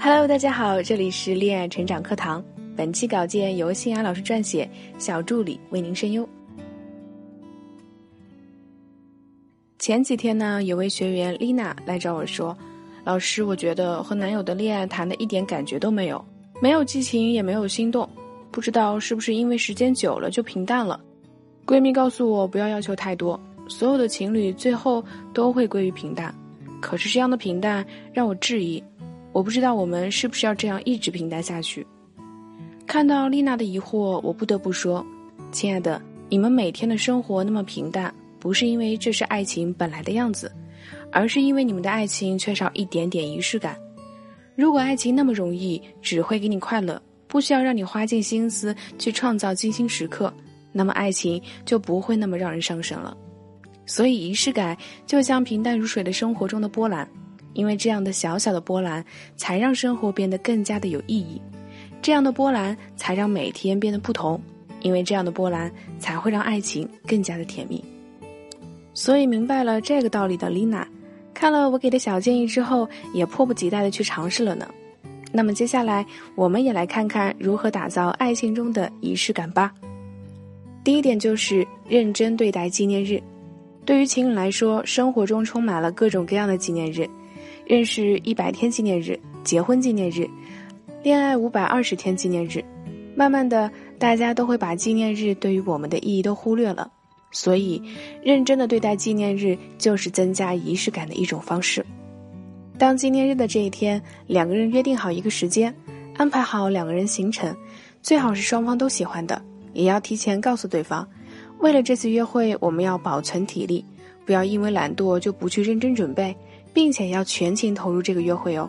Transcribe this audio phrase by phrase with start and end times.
[0.00, 2.42] Hello，大家好，这里是恋爱成长课堂。
[2.76, 6.26] 本期稿件由新雅老师撰写，小助理为您声优。
[9.80, 12.56] 前几天呢，有位学员丽娜来找我说
[13.02, 16.24] ：“老师，我觉得和男友的恋爱谈的一点感觉都没有，
[16.62, 18.08] 没有激情，也没有心动，
[18.52, 21.00] 不知道是不是因为时间久了就平淡了。”
[21.66, 23.38] 闺蜜告诉我不要要求太多，
[23.68, 25.04] 所有的情侣最后
[25.34, 26.32] 都会归于平淡。
[26.80, 28.80] 可是这样的平淡让我质疑，
[29.38, 31.86] 我不知道我们是不是要这样一直平淡下去。
[32.88, 35.06] 看到丽娜的疑惑，我不得不说
[35.52, 40.50] ：“亲爱的，你们每天的生活那么平淡，不是因为这是爱情本来的样子，
[41.12, 43.78] 而是因为你们的爱情缺少一点点仪式感。
[44.56, 50.34] 如果爱情那么容易，只会给你快乐，不需要让你花尽心思去创造精心时刻，
[50.72, 53.16] 那么爱情就不会那么让人上神了。
[53.86, 57.08] 所以，仪式感就像平淡如水的生活中的波澜，
[57.52, 59.04] 因为这样的小小的波澜，
[59.36, 61.40] 才让生活变得更加的有意义。”
[62.00, 64.40] 这样的波澜才让每天变得不同，
[64.82, 67.82] 因为这样的波澜才会让爱情更加的甜蜜。
[68.94, 70.86] 所以明白了这个道理的丽娜，
[71.34, 74.68] 看了我给的小建议之后，也迫不及待的去尝试了呢。
[75.32, 76.06] 那么接下来，
[76.36, 79.72] 我们也来看看如何打造爱情中的仪式感吧。
[80.84, 83.20] 第一点就是认真对待纪念日。
[83.84, 87.08] 对于情侣来说，生活中充满了各种各样的纪念日，
[87.68, 90.26] 认识一百天纪念日，结婚纪念日。
[91.02, 92.64] 恋爱五百二十天纪念日，
[93.14, 96.90] 慢慢的，大家都会把纪念日对于我们的意义都忽略了。
[97.30, 97.82] 所以，
[98.22, 101.84] 认真的对待纪念日，就是增加仪式感的一种方式。
[102.78, 105.72] 当纪念日的这一天，两个人约定好一个时间，
[106.16, 107.54] 安排好两个人行程，
[108.00, 109.42] 最好是双方都喜欢的，
[109.74, 111.06] 也要提前告诉对方。
[111.58, 113.84] 为了这次约会，我们要保存体力，
[114.24, 116.34] 不要因为懒惰就不去认真准备，
[116.72, 118.68] 并且要全情投入这个约会哦。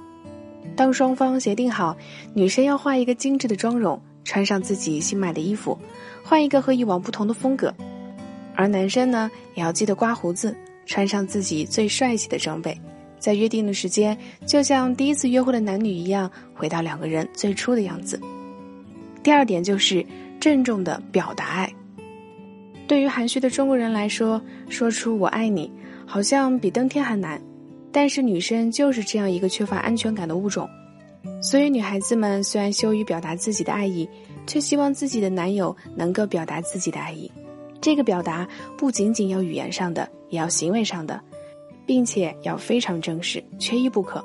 [0.76, 1.96] 当双方协定好，
[2.34, 5.78] 女生要画一个精致的妆容，穿上自己新买的衣服，
[6.24, 7.70] 换一个和以往不同的风格；
[8.56, 12.80] 而男生呢，也要记得刮胡子，穿上自己最帅气的装备，
[13.18, 18.20] 在约定的时间，就像第一次约会的男女一样，回到两个人最初的样子。
[19.24, 20.06] 第二点就是
[20.40, 21.74] 郑重的表达爱。
[22.88, 25.72] 对于含蓄的中国人来说，说出“我爱你”，
[26.08, 27.42] 好像比登天还难。
[27.92, 30.70] 但是女生就是这样一个缺乏安全感的物种，
[31.42, 34.08] 所以女孩子们虽然羞于表达自己的爱意，
[34.46, 37.32] 却希望自己的男友能够表达自己的爱意。
[37.82, 41.20] 这个表达不仅仅要语言上的，也要行为上的，
[41.86, 44.24] 并且要非常正式，缺一不可。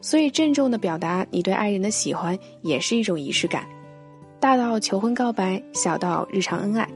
[0.00, 3.66] 所以郑重的表达你对爱人的喜欢，也是一种仪式感。
[4.40, 6.88] 大到求婚告白，小到日常恩爱，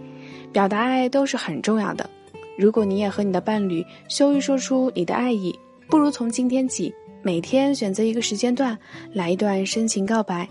[0.53, 2.09] 表达爱都是很重要的。
[2.57, 5.59] 如果你也和你的伴侣羞于说出你的爱意，
[5.93, 8.79] 不如从今天起，每天选择一个时间段，
[9.13, 10.49] 来一段深情告白。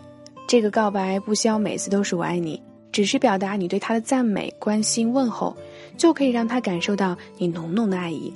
[0.48, 5.58] 这个告白不需要每次都是我爱你，只是表达你对他的赞美、关心、问候，
[5.98, 8.32] 就可以让他感受到你浓浓的爱意。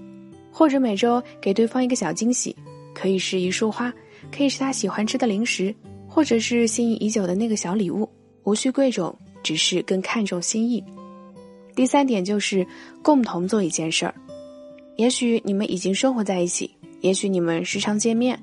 [0.51, 2.55] 或者每周给对方一个小惊喜，
[2.95, 3.93] 可以是一束花，
[4.35, 5.71] 可以是他喜欢吃的零食，
[6.09, 8.09] 或者是心仪已久的那个小礼物，
[8.45, 10.83] 无需贵重，只是更看重心意。
[11.75, 12.65] 第三点就是
[13.03, 14.15] 共同做一件事儿，
[14.95, 16.74] 也许你们已经生活在一起。
[17.05, 18.35] 也许你们时常见面，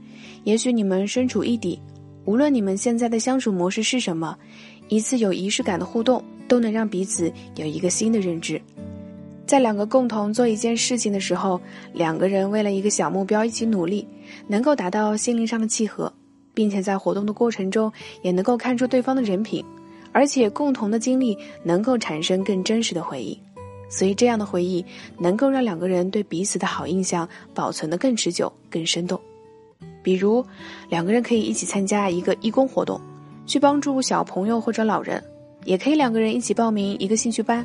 [0.44, 1.80] 也许你们身处异地，
[2.26, 4.38] 无论你们现在的相处模式是什么，
[4.86, 8.62] 一次有仪式感的互动都能让彼此有一个新的认知。
[9.46, 11.60] 在两个共同做一件事情的时候，
[11.92, 14.06] 两个人为了一个小目标一起努力，
[14.46, 16.12] 能够达到心灵上的契合，
[16.54, 17.92] 并且在活动的过程中
[18.22, 19.64] 也能够看出对方的人品，
[20.12, 23.36] 而且共同的经历能够产生更真实的回忆。
[23.92, 24.82] 所以，这样的回忆
[25.18, 29.20] 能够让两个人对彼此的好印象保存的更持久、更生动。
[30.02, 30.42] 比如，
[30.88, 32.98] 两个人可以一起参加一个义工活动，
[33.44, 35.20] 去帮助小朋友或者老人；
[35.66, 37.64] 也可以两个人一起报名一个兴趣班，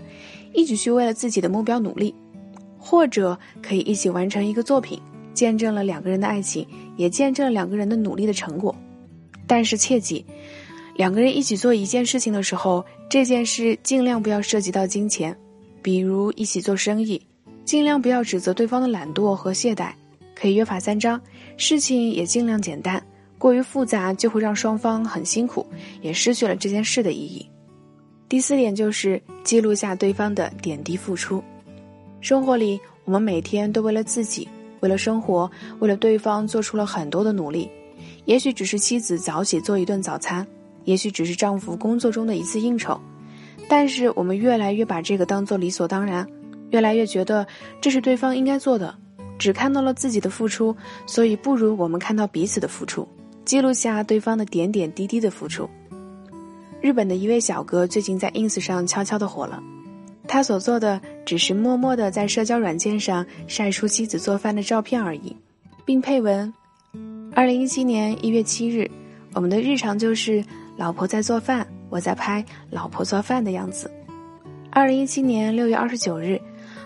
[0.54, 2.14] 一起去为了自己的目标努力；
[2.78, 5.02] 或者可以一起完成一个作品，
[5.34, 6.68] 见证了两个人的爱情，
[6.98, 8.76] 也见证了两个人的努力的成果。
[9.48, 10.26] 但是切记，
[10.98, 15.34] 两个人一起做一件事情的时候，这件事尽量不要涉及到金钱。
[15.88, 17.22] 比如一起做生意，
[17.64, 19.94] 尽量不要指责对方的懒惰和懈怠，
[20.36, 21.18] 可以约法三章，
[21.56, 23.02] 事情也尽量简单。
[23.38, 25.66] 过于复杂就会让双方很辛苦，
[26.02, 27.50] 也失去了这件事的意义。
[28.28, 31.42] 第四点就是记录下对方的点滴付出。
[32.20, 34.46] 生活里，我们每天都为了自己，
[34.82, 35.50] 为了生活，
[35.80, 37.70] 为了对方做出了很多的努力。
[38.26, 40.46] 也许只是妻子早起做一顿早餐，
[40.84, 43.00] 也许只是丈夫工作中的一次应酬。
[43.68, 46.28] 但是我们越来越把这个当做理所当然，
[46.72, 47.46] 越来越觉得
[47.82, 48.96] 这是对方应该做的，
[49.38, 50.76] 只看到了自己的付出，
[51.06, 53.08] 所以不如我们看到彼此的付出，
[53.46, 55.70] 记录下对方的点点滴滴的付出。
[56.80, 59.62] 日本的一位小哥最近在 ins 上悄悄的火了，
[60.28, 65.36] 他所做的只是默默的在社交软件上晒出妻子做饭的照片而已，
[65.86, 66.54] 并配文：
[67.34, 68.90] 二零一七年一月七日，
[69.34, 70.44] 我们的日常就是
[70.78, 73.92] 老婆在做饭，我在拍老婆做饭的样子。
[74.70, 76.40] 二零一七年六月二十九日，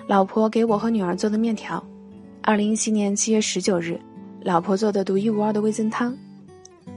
[0.07, 1.83] 老婆给我和女儿做的面条；
[2.42, 4.00] 二零一七年七月十九日，
[4.44, 6.15] 老婆做的独一无二的味增汤。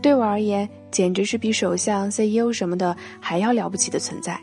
[0.00, 4.38] 对我而言，简直是比首相、CEO 什么的还要了不起的存在。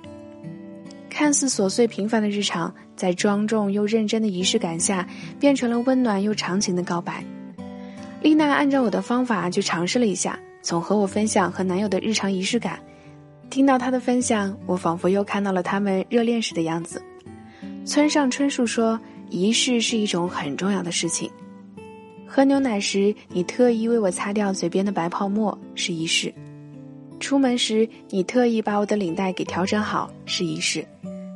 [1.10, 5.08] 看似琐碎平凡的日常，在庄重又认真的仪式感下，
[5.40, 7.24] 变成了温暖又长情的告白。
[8.22, 12.80] 丽娜按照我的方法去尝试了一下，从和我分享和男友的日常仪式感。
[13.52, 17.04] 听到他的分享，我仿佛又看到了他们热恋时的样子。
[17.86, 18.98] 村上春树说
[19.30, 21.30] ：“仪式是一种很重要的事情。
[22.26, 26.32] 喝牛奶时，你特意为我擦掉嘴边的白泡沫，是仪式；
[27.20, 30.82] 出门时，你特意把我的领带给调整好，是仪式；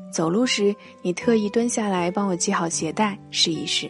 [0.09, 3.89] 走路时，你特意蹲下来帮我系好鞋带，是仪式；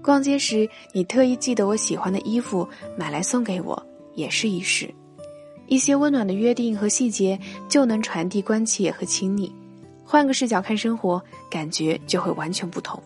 [0.00, 3.84] 逛街时，你特意记得我喜欢的衣服买来送给我，
[4.14, 4.88] 也是仪式。”
[5.68, 7.38] 一些温暖的约定和细节
[7.68, 9.52] 就能传递关切和亲昵，
[10.02, 13.00] 换个视角看生活，感觉就会完全不同。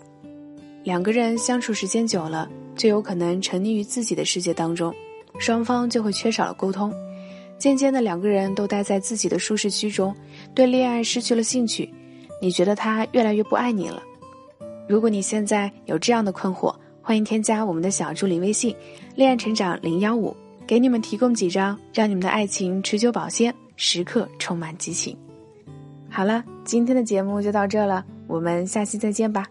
[0.84, 4.94] 两个人相处时间久了，就有可能沉溺于自己的世界当中，
[5.38, 6.92] 双方就会缺少了沟通，
[7.58, 10.14] 渐渐的两个人都待在自己的舒适区中，
[10.54, 11.92] 对恋爱失去了兴趣。
[12.40, 14.02] 你觉得他越来越不爱你了？
[14.88, 18.74] 如果你现在有这样的困惑，欢迎添加我们的小助理微信
[19.14, 20.36] “恋爱成长零幺五”。
[20.72, 25.14] 给你们提供几招，让你们的爱情持久保鲜，时刻充满激情。
[26.08, 29.46] 好了，今天的节目就到这了，我们下期再见吧。